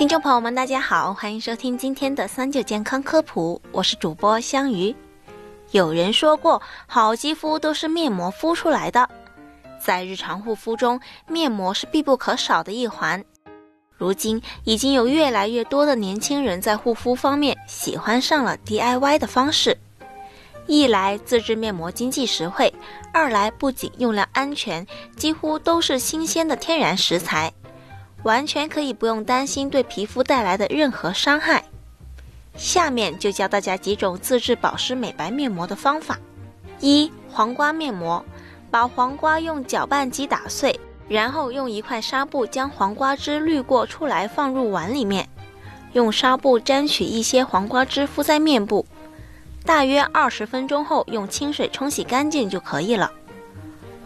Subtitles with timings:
[0.00, 4.96] 听众朋友们，大家好，欢迎收听今天的三九健康科普，我是主播香鱼。
[5.72, 9.06] 有人说过，好肌肤都是面膜敷出来的。
[9.78, 13.22] 在日常护肤中，面膜是必不可少的一环。
[13.94, 19.76] 如今，已经有越来越多的年轻人在护肤方面喜欢上了 DIY 的方式。
[20.66, 22.72] 一来自制面膜经济实惠，
[23.12, 27.52] 二来不仅用量安全，几乎都是新鲜的天然食材。
[28.22, 31.64] 完全可以不用担心对皮肤带来的任何伤害。
[32.54, 36.18] 下面就教大家几种自制保湿美白面膜的方法：
[36.80, 38.22] 一、黄瓜面膜，
[38.70, 45.28] 把黄瓜用搅拌机打碎，然后用一块纱布将黄瓜汁滤过出来，放入碗里面，
[45.92, 48.84] 用纱布沾取一些黄瓜汁敷在面部，
[49.64, 53.10] 大约二十分钟后用清水冲洗干净就可以了。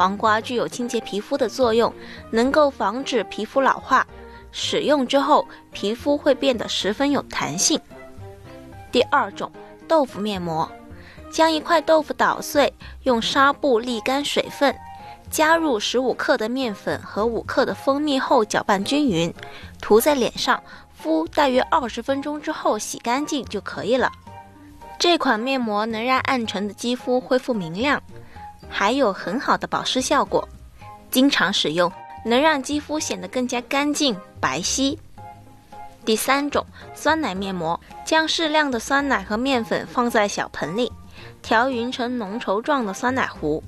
[0.00, 1.92] 黄瓜具有清洁皮肤的作用，
[2.30, 4.06] 能够防止皮肤老化。
[4.50, 7.78] 使用之后，皮肤会变得十分有弹性。
[8.90, 9.52] 第二种，
[9.86, 10.66] 豆腐面膜，
[11.30, 14.74] 将一块豆腐捣碎，用纱布沥干水分，
[15.28, 19.30] 加入十五克的面粉和五克的蜂蜜后搅拌均匀，
[19.82, 20.62] 涂在脸上，
[20.94, 24.10] 敷大约二十分钟之后洗干净就可以了。
[24.98, 28.02] 这款面膜能让暗沉的肌肤恢复明亮。
[28.70, 30.48] 还有很好的保湿效果，
[31.10, 31.92] 经常使用
[32.24, 34.96] 能让肌肤显得更加干净白皙。
[36.04, 40.90] 第三种酸奶面膜，将适量的酸奶和面粉放在小盆里，
[41.42, 43.62] 调匀成浓稠状的酸奶糊。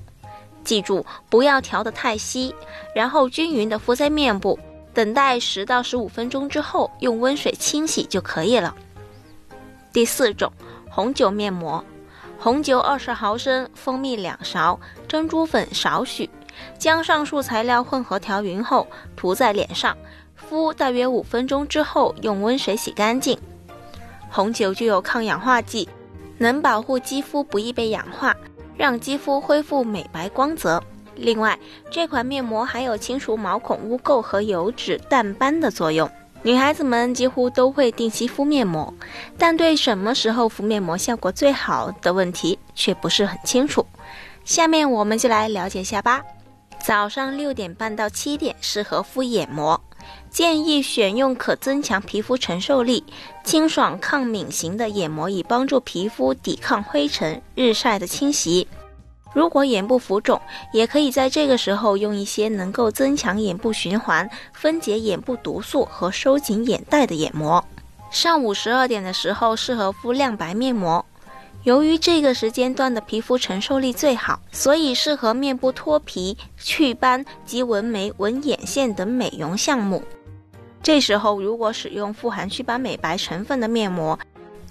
[0.63, 2.55] 记住不要调得太稀，
[2.95, 4.57] 然后均匀的敷在面部，
[4.93, 8.73] 等待十到十五分钟之后，用温水清洗就可以了。
[9.91, 10.51] 第四种
[10.89, 11.83] 红酒面膜。
[12.39, 16.29] 红酒二十毫升，蜂蜜两勺，珍珠粉少许，
[16.77, 19.95] 将上述材料混合调匀后涂在脸上，
[20.35, 23.37] 敷大约五分钟之后用温水洗干净。
[24.29, 25.87] 红酒具有抗氧化剂，
[26.37, 28.35] 能保护肌肤不易被氧化，
[28.75, 30.83] 让肌肤恢复美白光泽。
[31.15, 31.57] 另外，
[31.89, 36.09] 这款面膜还有清除毛孔污垢和油脂淡斑的作用。
[36.45, 38.93] 女孩子们几乎都会定期敷面膜，
[39.37, 43.85] 但对什么时候敷面膜效果最好的问题却不是很清楚。
[44.43, 46.21] 下面我们就来了解一下吧。
[46.85, 49.79] 早上六点半到七点适合敷眼膜，
[50.29, 53.01] 建议选用可增强皮肤承受力、
[53.45, 58.67] 清爽抗敏型的眼膜，以帮助皮肤抵抗灰尘、日晒的侵袭。
[59.33, 60.39] 如果眼部浮肿，
[60.71, 67.63] 也可以在这个时候用一些能够增强眼部循环、分解眼部毒素和收紧眼袋的眼膜。
[68.11, 71.03] 上午十二点的时候适合敷亮白面膜，
[71.63, 80.03] 由于这个时间段的皮肤承受力最好，所以适合面部脱皮、祛斑及纹眉、纹眼线等美容项目。
[80.83, 84.19] 这时候如果使用富含祛斑美白成分的面膜。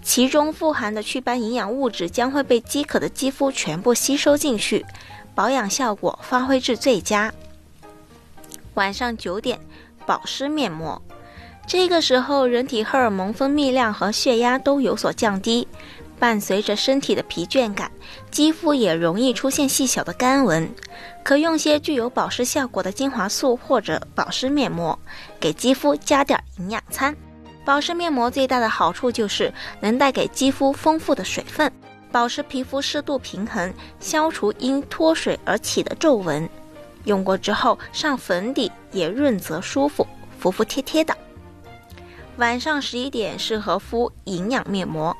[0.03, 4.85] 其中富含的祛斑营养物质将会被饥渴的肌肤全部吸收进去，
[5.35, 7.33] 保养效果发挥至最佳。
[8.75, 9.61] 晚上九点，
[10.05, 11.01] 保湿面膜。
[11.67, 15.69] 这个时候，人体荷尔蒙分泌量和血压都有所降低，
[16.19, 17.91] 伴随着身体的疲倦感，
[18.31, 20.69] 肌肤也容易出现细小的干纹。
[21.23, 24.99] 可用些具有保湿效果的精华素或者保湿面膜，
[25.39, 27.17] 给肌肤加点营养餐。
[27.65, 31.71] 保湿面膜最大的好处就是能带给肌肤丰富的水分，
[32.11, 36.49] 保持皮肤湿度平衡，消除因脱水而起的皱纹。
[37.05, 40.07] 用过之后上粉底也润泽舒服，
[40.39, 41.17] 服服帖帖的。
[42.39, 45.17] 晚上十一点适合敷营养面膜。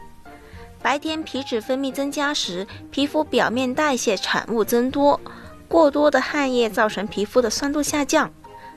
[0.81, 5.21] 白天皮脂分泌增加时，皮肤表面代谢产物增多，
[5.69, 8.29] 过多的汗液造成皮肤的酸度下降，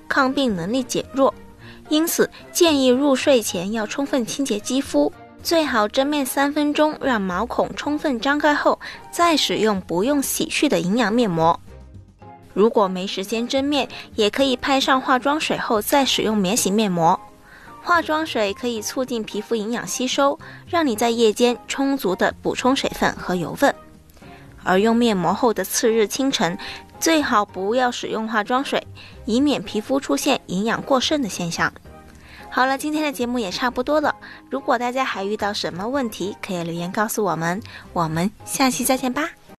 [0.08, 1.34] 抗病能力减弱。
[1.90, 5.14] 因此，建议入睡前要充分清洁肌肤，
[5.44, 8.80] 最好蒸面三分钟，让毛孔充分张开后
[9.12, 11.60] 再使用不用洗去的营养面膜。
[12.54, 17.20] 如果没时间蒸面，也可以拍上化妆水后再使用免洗面膜。
[17.84, 23.74] 化妆水可以促进皮肤营养吸收，让你在夜间充足的补充水分和油分。
[24.64, 26.58] 而用面膜后的次日清晨。
[27.00, 28.86] 最好不要使用化妆水，
[29.26, 31.72] 以免皮肤出现营养过剩的现象。
[32.50, 34.16] 好了，今天的节目也差不多了。
[34.50, 37.62] 如果大家还遇到什么问题，可以留言告诉我们。
[37.92, 39.30] 我们下期再见吧。